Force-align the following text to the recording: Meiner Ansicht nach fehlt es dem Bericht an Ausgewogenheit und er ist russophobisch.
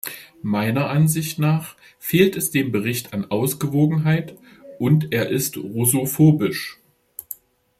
Meiner 0.41 0.89
Ansicht 0.89 1.37
nach 1.37 1.75
fehlt 1.99 2.35
es 2.35 2.49
dem 2.49 2.71
Bericht 2.71 3.13
an 3.13 3.29
Ausgewogenheit 3.29 4.35
und 4.79 5.13
er 5.13 5.29
ist 5.29 5.57
russophobisch. 5.57 6.79